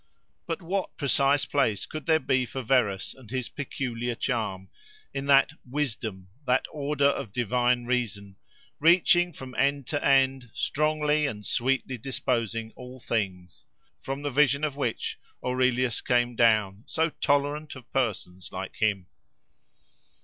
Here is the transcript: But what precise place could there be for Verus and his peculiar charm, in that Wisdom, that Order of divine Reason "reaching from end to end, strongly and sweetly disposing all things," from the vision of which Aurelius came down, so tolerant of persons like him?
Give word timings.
But 0.47 0.63
what 0.63 0.97
precise 0.97 1.45
place 1.45 1.85
could 1.85 2.07
there 2.07 2.19
be 2.19 2.47
for 2.47 2.63
Verus 2.63 3.13
and 3.13 3.29
his 3.29 3.49
peculiar 3.49 4.15
charm, 4.15 4.69
in 5.13 5.25
that 5.27 5.51
Wisdom, 5.63 6.27
that 6.47 6.65
Order 6.71 7.05
of 7.09 7.31
divine 7.31 7.85
Reason 7.85 8.35
"reaching 8.79 9.31
from 9.31 9.53
end 9.53 9.85
to 9.89 10.03
end, 10.03 10.49
strongly 10.55 11.27
and 11.27 11.45
sweetly 11.45 11.99
disposing 11.99 12.73
all 12.75 12.99
things," 12.99 13.67
from 13.99 14.23
the 14.23 14.31
vision 14.31 14.63
of 14.63 14.75
which 14.75 15.19
Aurelius 15.45 16.01
came 16.01 16.35
down, 16.35 16.81
so 16.87 17.11
tolerant 17.11 17.75
of 17.75 17.93
persons 17.93 18.51
like 18.51 18.77
him? 18.77 19.05